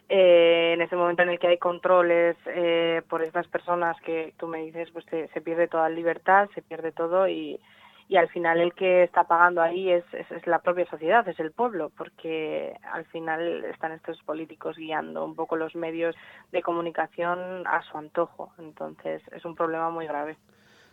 [0.09, 4.47] eh, en ese momento en el que hay controles eh, por estas personas que tú
[4.47, 7.59] me dices, pues se pierde toda libertad, se pierde todo y,
[8.07, 11.51] y al final el que está pagando ahí es, es, la propia sociedad, es el
[11.51, 16.15] pueblo, porque al final están estos políticos guiando un poco los medios
[16.51, 18.51] de comunicación a su antojo.
[18.59, 20.37] Entonces es un problema muy grave.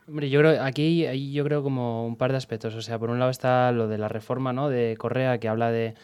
[0.08, 2.74] Hombre, yo creo aquí hay, yo creo como un par de aspectos.
[2.74, 4.68] O sea, por un lado está lo de la reforma ¿no?
[4.68, 5.94] de Correa, que habla de,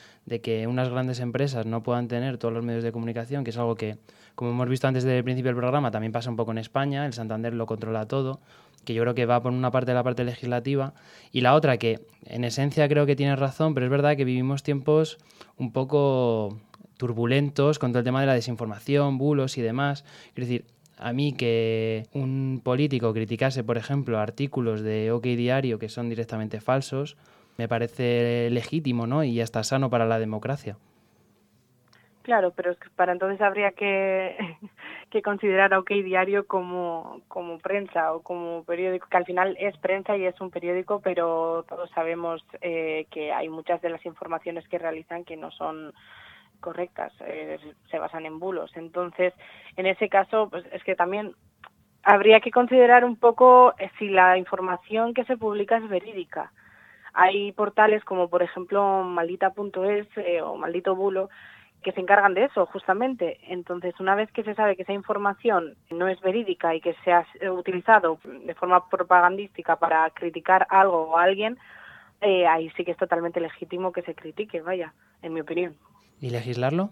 [0.43, 3.75] que unas grandes empresas no puedan tener todos los medios de comunicación, que es algo
[3.75, 3.99] que,
[4.37, 7.07] como hemos visto antes del principio del programa, también pasa un poco en España.
[7.07, 8.41] El Santander lo controla todo
[8.85, 10.95] que yo creo que va por una parte de la parte legislativa,
[11.31, 14.63] y la otra que en esencia creo que tiene razón, pero es verdad que vivimos
[14.63, 15.19] tiempos
[15.59, 16.59] un poco
[16.97, 20.05] turbulentos con todo el tema de la desinformación, bulos y demás.
[20.29, 20.65] Es decir,
[20.99, 26.61] a mí que un político criticase, por ejemplo, artículos de OK Diario que son directamente
[26.61, 27.17] falsos,
[27.57, 29.25] me parece legítimo ¿no?
[29.25, 30.77] y hasta sano para la democracia.
[32.29, 34.37] Claro, pero es que para entonces habría que,
[35.11, 39.79] que considerar a OK Diario como, como prensa o como periódico, que al final es
[39.79, 44.69] prensa y es un periódico, pero todos sabemos eh, que hay muchas de las informaciones
[44.69, 45.95] que realizan que no son
[46.61, 47.59] correctas, eh,
[47.91, 48.71] se basan en bulos.
[48.77, 49.33] Entonces,
[49.77, 51.35] en ese caso, pues es que también
[52.03, 56.53] habría que considerar un poco eh, si la información que se publica es verídica.
[57.15, 61.31] Hay portales como, por ejemplo, maldita.es eh, o Maldito Bulo
[61.83, 63.39] que se encargan de eso, justamente.
[63.49, 67.13] Entonces, una vez que se sabe que esa información no es verídica y que se
[67.13, 71.57] ha utilizado de forma propagandística para criticar algo o a alguien,
[72.21, 74.93] ahí sí que es totalmente legítimo que se critique, vaya,
[75.23, 75.77] en mi opinión.
[76.21, 76.91] ¿Y legislarlo?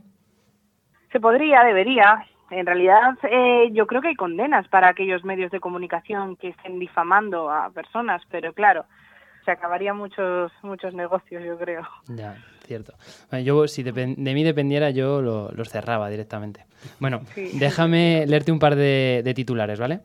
[1.12, 2.26] Se podría, debería.
[2.50, 6.78] En realidad, eh, yo creo que hay condenas para aquellos medios de comunicación que estén
[6.78, 8.84] difamando a personas, pero claro,
[9.44, 11.82] se acabarían muchos muchos negocios, yo creo.
[12.08, 12.36] Ya,
[12.66, 12.92] cierto.
[13.42, 16.66] yo, si de, mí dependiera, yo los cerraba directamente.
[17.00, 17.22] Bueno,
[17.54, 20.00] déjame leerte un par de, titulares, ¿vale?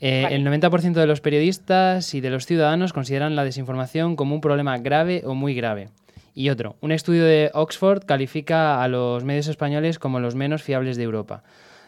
[0.00, 4.42] Eh, el 90% de los periodistas y de los ciudadanos consideran la desinformación como un
[4.42, 5.88] problema grave o muy grave.
[6.38, 10.98] Y otro, un estudio de Oxford califica a los medios españoles como los menos fiables
[10.98, 11.42] de Europa.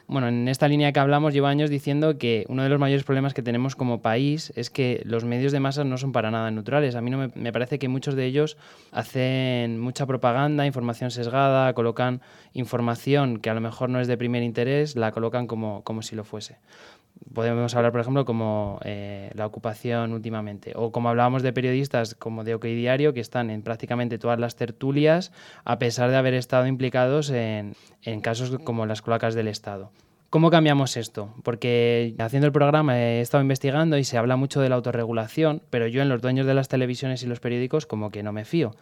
[0.07, 3.35] Bueno, en esta línea que hablamos llevo años diciendo que uno de los mayores problemas
[3.35, 6.95] que tenemos como país es que los medios de masas no son para nada neutrales.
[6.95, 8.57] A mí no me, parece que muchos de ellos
[8.91, 12.23] hacen mucha propaganda, información sesgada, colocan
[12.55, 16.17] información que a lo mejor no es de primer interés, la colocan como, como si
[16.17, 16.57] lo fuese
[17.35, 22.45] podemos hablar, por ejemplo, como eh, la ocupación últimamente, o como hablábamos de periodistas como
[22.45, 25.33] de OK Diario, que están en prácticamente todas las tertulias,
[25.65, 27.75] a pesar de haber estado implicados en,
[28.23, 29.91] casos como las cloacas del Estado.
[30.31, 31.35] ¿Cómo cambiamos esto?
[31.43, 35.87] Porque haciendo el programa he estado investigando y se habla mucho de la autorregulación, pero
[35.87, 38.73] yo en los dueños de las televisiones y los periódicos como que no me fío.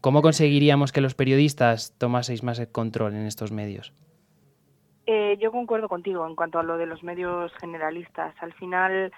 [0.00, 3.92] ¿Cómo conseguiríamos que los periodistas tomaseis más el control en estos medios?
[5.10, 8.34] Eh, yo concuerdo contigo en cuanto a lo de los medios generalistas.
[8.42, 9.10] Al final,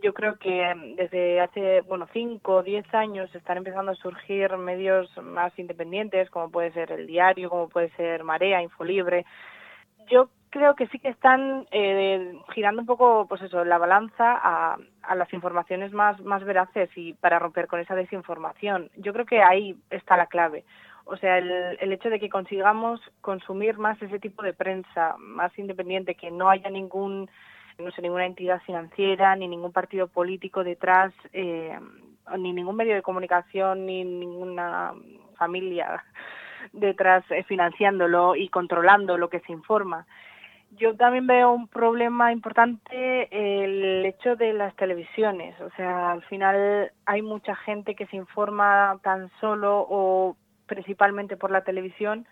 [0.00, 4.56] yo creo que mm, desde hace, bueno, cinco o diez años están empezando a surgir
[4.56, 9.26] medios más independientes, como puede ser El Diario, como puede ser Marea, Infolibre.
[10.08, 14.76] Yo creo que sí que están eh, girando un poco, pues eso, la balanza a,
[15.02, 18.90] a las informaciones más, más veraces y para romper con esa desinformación.
[18.94, 20.62] Yo creo que ahí está la clave.
[21.04, 25.56] O sea, el, el hecho de que consigamos consumir más ese tipo de prensa, más
[25.58, 27.28] independiente, que no haya ningún,
[27.78, 31.78] no sé, ninguna entidad financiera, ni ningún partido político detrás, eh,
[32.38, 34.92] ni ningún medio de comunicación, ni ninguna
[35.36, 36.04] familia
[36.72, 40.06] detrás eh, financiándolo y controlando lo que se informa.
[40.78, 45.60] Yo también veo un problema importante el hecho de las televisiones.
[45.60, 50.34] O sea, al final hay mucha gente que se informa tan solo o
[50.66, 52.26] principalmente por la televisión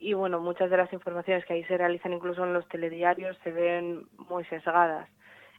[0.00, 3.52] y bueno, muchas de las informaciones que ahí se realizan incluso en los telediarios se
[3.52, 5.08] ven muy sesgadas.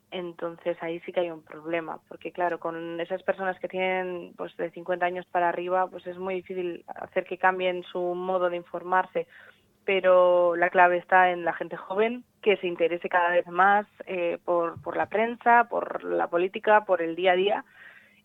[0.10, 4.56] Entonces ahí sí que hay un problema, porque claro, con esas personas que tienen pues
[4.58, 8.58] de 50 años para arriba, pues es muy difícil hacer que cambien su modo de
[8.58, 9.28] informarse,
[9.86, 14.38] pero la clave está en la gente joven que se interese cada vez más eh,
[14.44, 17.66] por, por la prensa, por la política, por el día a día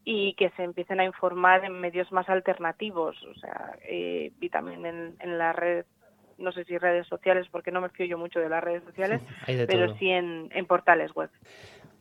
[0.09, 4.87] y que se empiecen a informar en medios más alternativos, o sea, eh, y también
[4.87, 5.85] en, en la red,
[6.39, 9.21] no sé si redes sociales, porque no me fío yo mucho de las redes sociales,
[9.67, 11.29] pero sí en, en, portales web.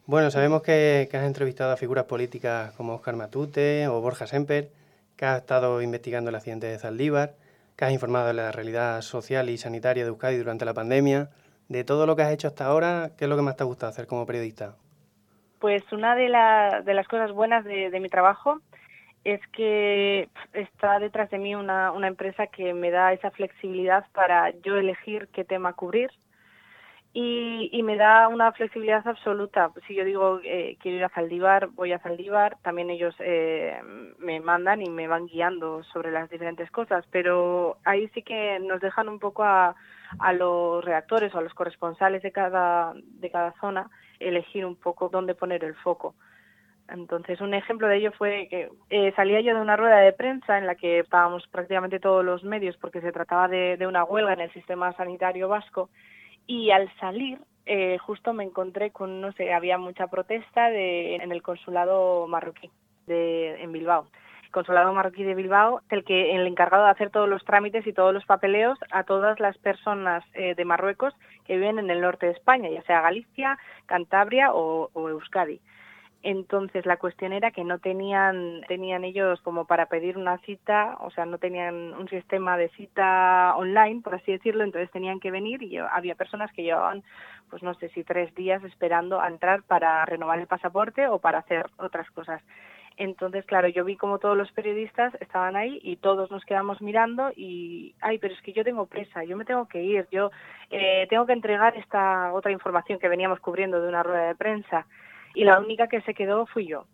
[0.06, 4.70] Bueno, sabemos que, que, has entrevistado a figuras políticas como Oscar Matute o Borja Semper,
[5.18, 7.34] que has estado investigando el accidente de Zaldívar,
[7.76, 11.32] que has informado de la realidad social y sanitaria de Euskadi durante la pandemia.
[11.70, 13.66] De todo lo que has hecho hasta ahora, ¿qué es lo que más te ha
[13.66, 14.76] gustado hacer como periodista?
[15.66, 18.62] Pues una de, las cosas buenas de, mi trabajo
[19.24, 24.78] es que está detrás de mí una, empresa que me da esa flexibilidad para yo
[24.78, 26.12] elegir qué tema cubrir
[27.14, 29.72] y, me da una flexibilidad absoluta.
[29.88, 33.82] Si yo digo eh, quiero ir a Zaldívar, voy a Zaldívar, también ellos eh,
[34.20, 38.82] me mandan y me van guiando sobre las diferentes cosas, pero ahí sí que nos
[38.82, 39.76] dejan un poco a,
[40.38, 45.36] los reactores o a los corresponsales de cada, de cada zona elegir un poco dónde
[45.36, 46.16] poner el foco.
[46.88, 50.58] Entonces, un ejemplo de ello fue que eh, salía yo de una rueda de prensa
[50.58, 54.42] en la que estábamos prácticamente todos los medios porque se trataba de, una huelga en
[54.42, 55.90] el sistema sanitario vasco
[56.46, 61.32] y al salir eh, justo me encontré con, no sé, había mucha protesta de, en
[61.32, 62.70] el consulado marroquí
[63.08, 64.08] de, en Bilbao
[64.56, 68.14] consulado marroquí de Bilbao, el que el encargado de hacer todos los trámites y todos
[68.14, 71.14] los papeleos a todas las personas eh, de Marruecos
[71.46, 75.60] que viven en el norte de España, ya sea Galicia, Cantabria o, Euskadi.
[76.24, 81.12] Entonces la cuestión era que no tenían, tenían ellos como para pedir una cita, o
[81.12, 85.62] sea, no tenían un sistema de cita online, por así decirlo, entonces tenían que venir
[85.62, 87.04] y había personas que llevaban,
[87.52, 91.40] pues no sé si tres días esperando a entrar para renovar el pasaporte o para
[91.40, 92.42] hacer otras cosas.
[92.98, 97.32] Entonces, claro, yo vi como todos los periodistas estaban ahí y todos nos quedamos mirando
[97.36, 100.32] y, ay, pero es que yo tengo presa, yo me tengo que ir, yo
[100.72, 104.86] eh, tengo que entregar esta otra información que veníamos cubriendo de una rueda de prensa
[105.34, 106.86] y la única que se quedó fui yo.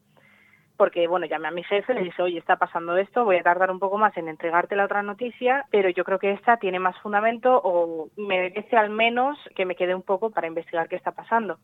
[0.75, 3.69] Porque, bueno, llamé a mi jefe, le dije, oye, está pasando esto, voy a tardar
[3.69, 6.97] un poco más en entregarte la otra noticia, pero yo creo que esta tiene más
[7.01, 11.59] fundamento o merece al menos que me quede un poco para investigar qué está pasando.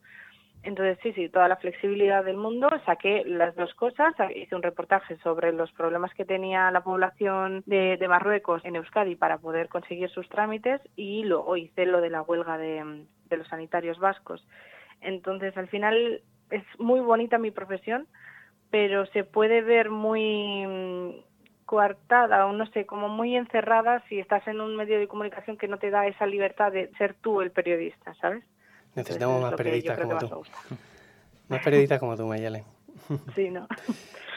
[0.62, 5.16] Entonces, sí, sí, toda la flexibilidad del mundo, saqué las dos cosas, hice un reportaje
[5.18, 10.28] sobre los problemas que tenía la población de, Marruecos en Euskadi para poder conseguir sus
[10.28, 14.46] trámites y luego hice lo de la huelga de los sanitarios vascos.
[15.00, 18.06] Entonces, al final, es muy bonita mi profesión,
[18.70, 21.10] pero se puede ver muy mm,
[21.64, 25.68] coartada o no sé, como muy encerrada si estás en un medio de comunicación que
[25.68, 28.44] no te da esa libertad de ser tú el periodista, ¿sabes?
[28.98, 30.42] Necesitamos más periodistas como tú.
[31.48, 32.64] Más periodistas como tú, Mayale.
[33.34, 33.66] Sí, no.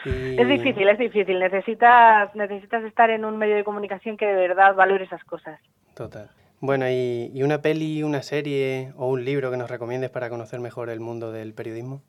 [0.04, 1.38] Es difícil, es difícil.
[1.38, 5.60] Necesitas, necesitas estar en un medio de comunicación que de verdad valore esas cosas.
[5.94, 6.28] Total.
[6.58, 10.58] Bueno, ¿y, ¿y, una peli, una serie o un libro que nos recomiendes para conocer
[10.58, 12.02] mejor el mundo del periodismo?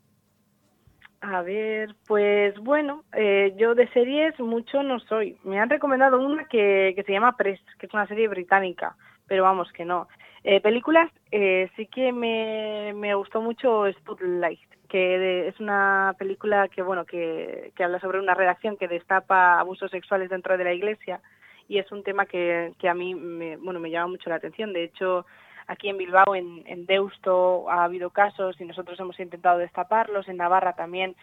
[1.20, 5.38] A ver, pues bueno, eh, yo de series mucho no soy.
[5.44, 8.96] Me han recomendado una que, que se llama Press, que es una serie británica,
[9.28, 10.08] pero vamos que no.
[10.46, 16.82] Eh, películas, eh, sí que me, me gustó mucho Spotlight, que es una película que
[16.82, 21.22] bueno que, que habla sobre una redacción que destapa abusos sexuales dentro de la iglesia
[21.66, 24.74] y es un tema que, que a mí me, bueno, me llama mucho la atención.
[24.74, 25.24] De hecho,
[25.66, 30.28] aquí en Bilbao, en, en Deusto, ha habido casos y nosotros hemos intentado destaparlos.
[30.28, 31.16] En Navarra también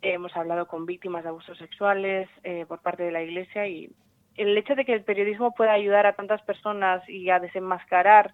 [0.00, 3.90] hemos hablado con víctimas de abusos sexuales eh, por parte de la Iglesia y
[4.36, 8.32] el hecho de que el periodismo pueda ayudar a tantas personas y a desenmascarar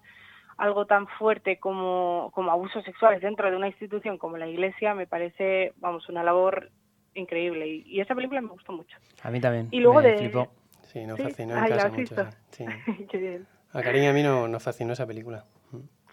[0.59, 5.07] algo tan fuerte como, como abusos sexuales dentro de una institución como la Iglesia me
[5.07, 6.69] parece, vamos, una labor
[7.15, 8.97] increíble y, esa película me gustó mucho.
[9.23, 9.67] A mí también.
[9.71, 10.49] Y luego me de, flipó.
[10.83, 12.15] Sí, nos fascinó en casa mucho.
[12.51, 12.65] Sí.
[13.09, 13.47] Qué bien.
[13.73, 15.45] A Karin y a mí no, nos fascinó esa película.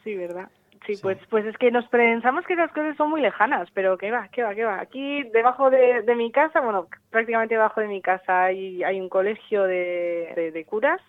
[0.05, 0.49] Sí, ¿verdad?
[0.87, 4.13] Sí, Pues, pues es que nos pensamos que esas cosas son muy lejanas, pero que
[4.13, 4.81] va, que va, que va.
[4.81, 9.09] Aquí debajo de, de mi casa, bueno, prácticamente debajo de mi casa hay, hay un
[9.09, 11.01] colegio de, de, curas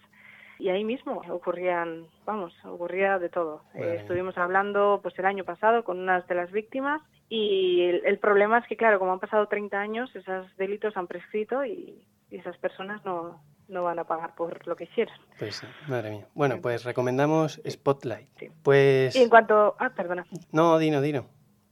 [0.59, 3.63] y ahí mismo ocurrían, vamos, ocurría de todo.
[3.73, 8.19] Eh, estuvimos hablando pues el año pasado con unas de las víctimas y el, el,
[8.19, 12.37] problema es que, claro, como han pasado 30 años, esos delitos han prescrito y, y
[12.37, 15.15] esas personas no, no van a pagar por lo que hicieron.
[15.37, 16.27] Pues sí, madre mía.
[16.33, 18.51] Bueno, pues recomendamos Spotlight.
[18.63, 19.15] Pues...
[19.15, 19.75] Y en cuanto...
[19.79, 20.25] Ah, perdona.
[20.51, 21.27] No, Dino, Dino.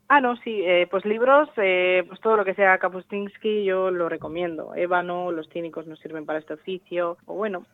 [0.07, 4.07] Ah, no, sí, eh, pues libros, eh, pues todo lo que sea Kapustinsky yo lo
[4.07, 4.75] recomiendo.
[4.75, 7.65] Ébano, Los cínicos no sirven para este oficio, o bueno,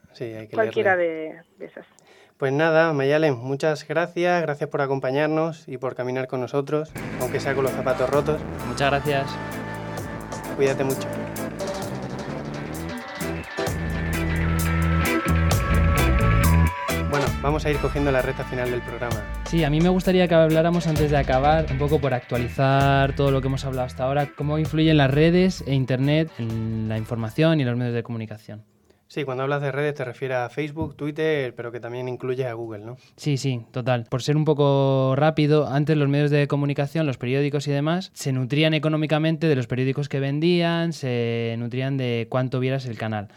[0.54, 1.86] cualquiera de, de, esas.
[2.38, 7.54] Pues nada, Mayalen, muchas gracias, gracias por acompañarnos y por caminar con nosotros, aunque sea
[7.54, 8.42] con los zapatos rotos.
[8.68, 9.38] Muchas gracias.
[10.56, 11.08] Cuídate mucho.
[17.42, 19.22] Vamos a ir cogiendo la recta final del programa.
[19.46, 23.32] Sí, a mí me gustaría que habláramos antes de acabar, un poco por actualizar todo
[23.32, 27.60] lo que hemos hablado hasta ahora, cómo influyen las redes e Internet en la información
[27.60, 28.64] y los medios de comunicación.
[29.08, 32.54] Sí, cuando hablas de redes te refieres a Facebook, Twitter, pero que también incluye a
[32.54, 32.96] Google, ¿no?
[33.18, 34.06] Sí, sí, total.
[34.10, 38.32] Por ser un poco rápido, antes los medios de comunicación, los periódicos y demás, se
[38.32, 43.28] nutrían económicamente de los periódicos que vendían, se nutrían de cuánto vieras el canal.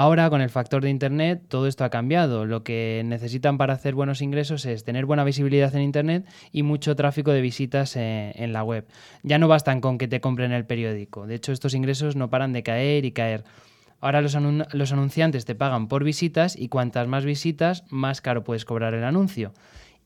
[0.00, 2.46] Ahora, con el factor de Internet, todo esto ha cambiado.
[2.46, 6.94] Lo que necesitan para hacer buenos ingresos es tener buena visibilidad en Internet y mucho
[6.94, 8.86] tráfico de visitas eh, en, la web.
[9.24, 11.26] Ya no bastan con que te compren el periódico.
[11.26, 13.42] De hecho, estos ingresos no paran de caer y caer.
[14.00, 14.36] Ahora los,
[14.72, 19.02] los anunciantes te pagan por visitas y cuantas más visitas, más caro puedes cobrar el
[19.02, 19.52] anuncio.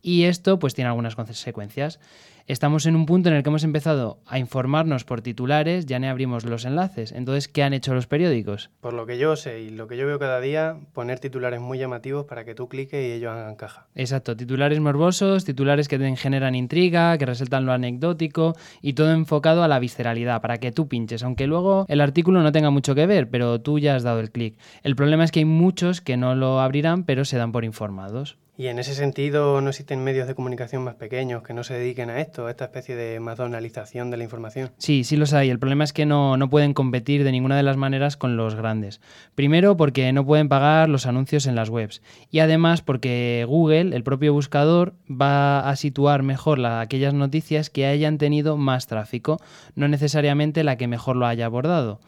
[0.00, 2.00] Y esto pues tiene algunas consecuencias.
[2.48, 6.08] Estamos en un punto en el que hemos empezado a informarnos por titulares, ya no
[6.08, 7.12] abrimos los enlaces.
[7.12, 8.70] Entonces, ¿qué han hecho los periódicos?
[8.80, 11.78] Por lo que yo sé y lo que yo veo cada día, poner titulares muy
[11.78, 13.86] llamativos para que tú cliques y ellos hagan caja.
[13.94, 19.62] Exacto, titulares morbosos, titulares que te generan intriga, que resaltan lo anecdótico y todo enfocado
[19.62, 23.06] a la visceralidad, para que tú pinches, aunque luego el artículo no tenga mucho que
[23.06, 24.58] ver, pero tú ya has dado el clic.
[24.82, 28.36] El problema es que hay muchos que no lo abrirán, pero se dan por informados.
[28.56, 32.10] Y en ese sentido, ¿no existen medios de comunicación más pequeños que no se dediquen
[32.10, 34.70] a esto, esta especie de madonalización de la información?
[34.78, 35.50] Sí, sí los hay.
[35.50, 38.54] El problema es que no, no pueden competir de ninguna de las maneras con los
[38.54, 39.00] grandes.
[39.34, 42.02] Primero, porque no pueden pagar los anuncios en las webs.
[42.30, 47.86] Y además, porque Google, el propio buscador, va a situar mejor la, aquellas noticias que
[47.86, 49.40] hayan tenido más tráfico,
[49.74, 52.00] no necesariamente la que mejor lo haya abordado.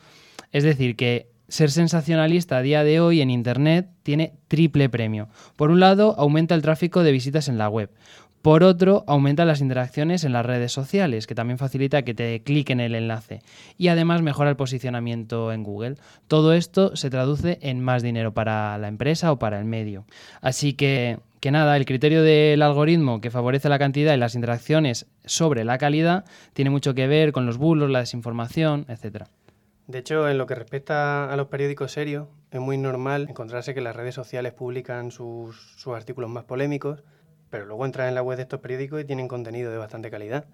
[0.52, 5.28] Es decir, que ser sensacionalista a día de hoy en Internet tiene triple premio.
[5.56, 7.90] Por un lado, aumenta el tráfico de visitas en la web.
[8.44, 12.78] Por otro, aumenta las interacciones en las redes sociales, que también facilita que te cliquen
[12.78, 13.40] el enlace.
[13.78, 15.94] Y además mejora el posicionamiento en Google.
[16.28, 20.04] Todo esto se traduce en más dinero para la empresa o para el medio.
[20.42, 25.06] Así que, que nada, el criterio del algoritmo que favorece la cantidad y las interacciones
[25.24, 29.28] sobre la calidad tiene mucho que ver con los bulos, la desinformación, etcétera.
[29.86, 33.80] De hecho, en lo que respecta a los periódicos serios, es muy normal encontrarse que
[33.80, 37.02] las redes sociales publican sus, sus artículos más polémicos,
[37.54, 40.44] pero luego entran en la web de estos periódicos y tienen contenido de bastante calidad.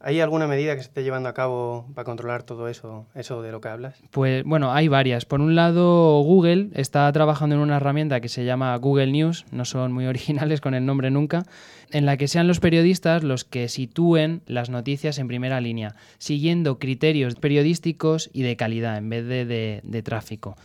[0.00, 3.52] ¿Hay alguna medida que se esté llevando a cabo para controlar todo eso, eso de
[3.52, 3.98] lo que hablas?
[4.10, 5.26] Pues bueno, hay varias.
[5.26, 9.66] Por un lado, Google está trabajando en una herramienta que se llama Google News, no
[9.66, 11.42] son muy originales con el nombre nunca,
[11.90, 16.78] en la que sean los periodistas los que sitúen las noticias en primera línea, siguiendo
[16.78, 20.56] criterios periodísticos y de calidad en vez de, de tráfico.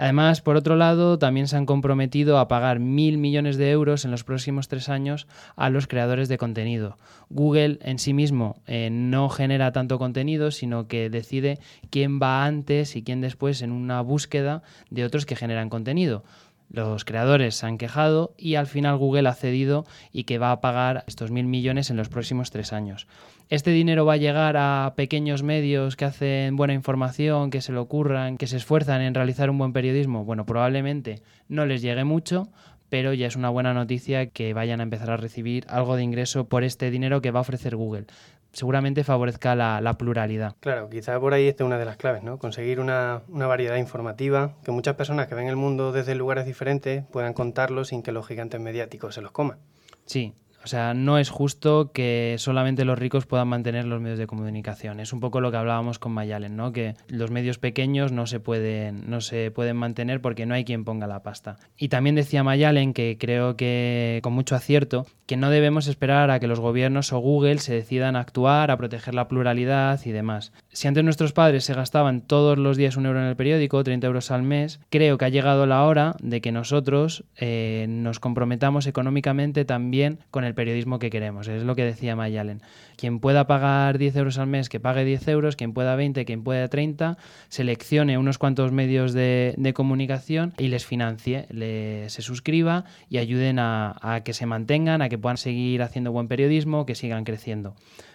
[0.00, 4.10] Además, por otro lado, también se han comprometido a pagar mil millones de euros en
[4.10, 5.26] los próximos tres años
[5.56, 6.96] a los creadores de contenido.
[7.28, 11.58] Google en sí mismo eh, no genera tanto contenido, sino que decide
[11.90, 16.24] quién va antes y quién después en una búsqueda de otros que generan contenido.
[16.72, 20.60] Los creadores se han quejado y al final Google ha cedido y que va a
[20.60, 23.08] pagar estos mil millones en los próximos tres años.
[23.48, 27.82] ¿Este dinero va a llegar a pequeños medios que hacen buena información, que se lo
[27.82, 30.24] ocurran, que se esfuerzan en realizar un buen periodismo?
[30.24, 32.48] Bueno, probablemente no les llegue mucho,
[32.88, 36.44] pero ya es una buena noticia que vayan a empezar a recibir algo de ingreso
[36.44, 38.06] por este dinero que va a ofrecer Google.
[38.52, 40.56] Seguramente favorezca la, la pluralidad.
[40.60, 42.38] Claro, quizá por ahí esté una de las claves, ¿no?
[42.38, 47.04] Conseguir una, una, variedad informativa, que muchas personas que ven el mundo desde lugares diferentes
[47.12, 49.58] puedan contarlo sin que los gigantes mediáticos se los coman.
[50.04, 54.26] Sí, o sea, no es justo que solamente los ricos puedan mantener los medios de
[54.26, 55.00] comunicación.
[55.00, 56.72] Es un poco lo que hablábamos con Mayalen, ¿no?
[56.72, 60.84] Que los medios pequeños no se pueden, no se pueden mantener porque no hay quien
[60.84, 61.56] ponga la pasta.
[61.78, 66.40] Y también decía Mayalen, que creo que con mucho acierto, que no debemos esperar a
[66.40, 70.52] que los gobiernos o Google se decidan a actuar, a proteger la pluralidad y demás.
[70.72, 74.06] Si antes nuestros padres se gastaban todos los días un euro en el periódico, 30
[74.06, 78.86] euros al mes, creo que ha llegado la hora de que nosotros eh, nos comprometamos
[78.86, 81.48] económicamente también con el periodismo que queremos.
[81.48, 82.62] Es lo que decía Mayalen.
[82.96, 86.44] Quien pueda pagar 10 euros al mes, que pague 10 euros, quien pueda 20, quien
[86.44, 87.18] pueda 30,
[87.48, 93.58] seleccione unos cuantos medios de, de comunicación y les financie, le, se suscriba y ayuden
[93.58, 97.74] a, a que se mantengan, a que puedan seguir haciendo buen periodismo, que sigan creciendo.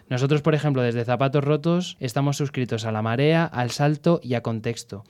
[0.10, 4.42] Nosotros, por ejemplo, desde Zapatos Rotos estamos suscritos a La Marea, al Salto y a
[4.42, 5.04] Contexto.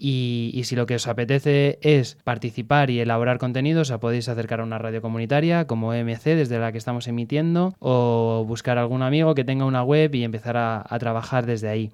[0.00, 4.64] Y, si lo que os apetece es participar y elaborar contenidos, os podéis acercar a
[4.64, 9.44] una radio comunitaria como EMC, desde la que estamos emitiendo, o buscar algún amigo que
[9.44, 11.90] tenga una web y empezar a trabajar desde ahí.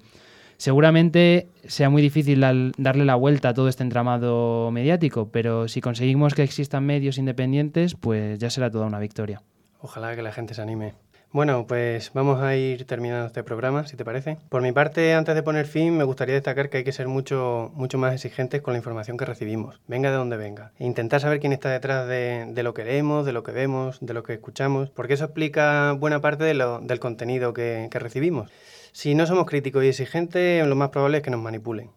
[0.57, 2.39] Seguramente sea muy difícil
[2.77, 7.95] darle la vuelta a todo este entramado mediático, pero si conseguimos que existan medios independientes,
[7.95, 9.41] pues ya será toda una victoria.
[9.79, 10.93] Ojalá que la gente se anime.
[11.35, 14.37] Bueno, pues vamos a ir terminando este programa, si te parece.
[14.47, 17.73] Por mi parte, antes de poner fin, me gustaría destacar que hay que ser mucho,
[17.73, 20.71] mucho más exigentes con la información que recibimos, venga de donde venga.
[20.79, 24.13] E intentar saber quién está detrás de, lo que leemos, de lo que vemos, de
[24.13, 28.49] lo que escuchamos, porque eso explica buena parte del contenido que, que recibimos.
[28.93, 31.89] Si no somos críticos y exigentes, lo más probable es que nos manipulen.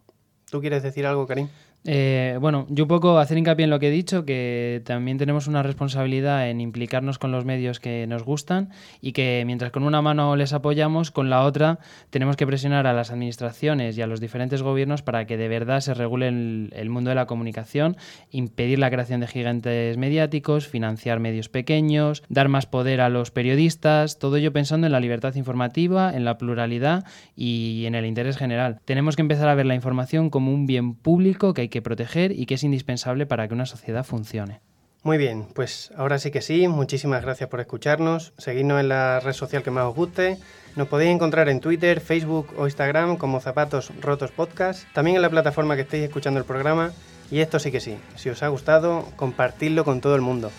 [0.51, 1.49] ¿Tú quieres decir algo, Karim?
[1.85, 5.47] Eh, bueno, yo un poco hacer hincapié en lo que he dicho, que también tenemos
[5.47, 8.71] una responsabilidad en implicarnos con los medios que nos gustan
[9.01, 11.79] y que mientras con una mano les apoyamos, con la otra
[12.11, 15.81] tenemos que presionar a las administraciones y a los diferentes gobiernos para que de verdad
[15.81, 17.97] se regule el, mundo de la comunicación,
[18.31, 24.19] impedir la creación de gigantes mediáticos, financiar medios pequeños, dar más poder a los periodistas,
[24.19, 27.05] todo ello pensando en la libertad informativa, en la pluralidad
[27.37, 28.81] y en el interés general.
[28.85, 32.33] Tenemos que empezar a ver la información como un bien público que hay que proteger
[32.33, 34.61] y que es indispensable para que una sociedad funcione.
[35.05, 39.33] Muy bien, pues ahora sí que sí, muchísimas gracias por escucharnos, seguidnos en la red
[39.33, 40.39] social que más os guste,
[40.75, 45.31] nos podéis encontrar en Twitter, Facebook o Instagram como Zapatos Rotos Podcast, también en la
[45.31, 46.93] plataforma que estéis escuchando el programa
[47.31, 50.51] y esto sí que sí, si os ha gustado, compartidlo con todo el mundo.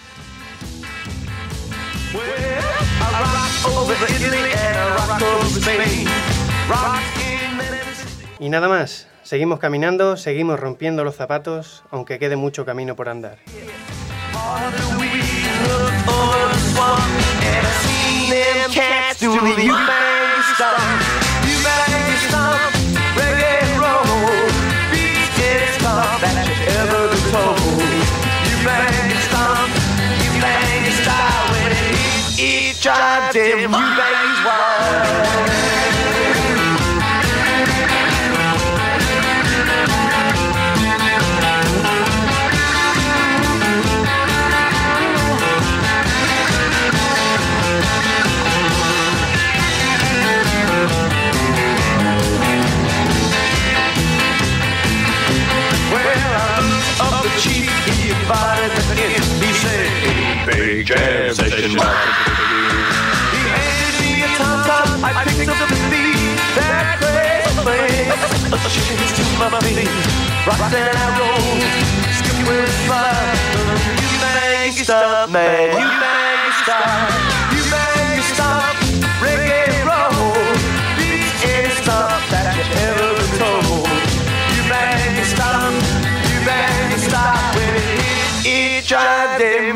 [8.39, 13.38] Y nada más, Seguimos caminando, seguimos rompiendo los zapatos, aunque quede mucho camino por andar.
[68.70, 69.89] my chickens to Mamma Mia.
[70.45, 71.57] Rock that roll,
[72.17, 73.34] skip with fire.
[73.97, 75.74] You make it stop, man.
[75.74, 77.09] You make stop.
[77.49, 78.76] You make it stop.
[79.22, 80.38] Reggae roll,
[80.97, 83.89] beat any stuff that you ever told.
[84.53, 85.74] You make stop.
[86.30, 89.65] You make stop when it hits each other.
[89.65, 89.74] You